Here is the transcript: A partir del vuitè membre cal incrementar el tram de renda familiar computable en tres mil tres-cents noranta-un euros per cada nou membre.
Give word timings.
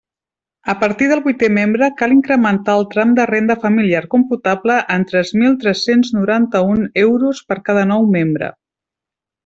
A 0.71 0.73
partir 0.83 1.09
del 1.11 1.19
vuitè 1.27 1.49
membre 1.57 1.89
cal 1.99 2.15
incrementar 2.15 2.75
el 2.81 2.87
tram 2.95 3.13
de 3.21 3.27
renda 3.33 3.57
familiar 3.67 4.03
computable 4.15 4.81
en 4.97 5.07
tres 5.13 5.35
mil 5.43 5.61
tres-cents 5.67 6.13
noranta-un 6.19 6.85
euros 7.07 7.47
per 7.53 7.63
cada 7.71 7.89
nou 7.95 8.13
membre. 8.21 8.55